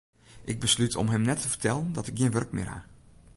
Ik 0.43 0.59
beslút 0.59 0.95
om 0.95 1.07
him 1.09 1.21
net 1.21 1.41
te 1.41 1.49
fertellen 1.49 1.93
dat 1.95 2.07
ik 2.09 2.15
gjin 2.17 2.31
wurk 2.35 2.51
mear 2.55 2.67
ha. 2.71 2.79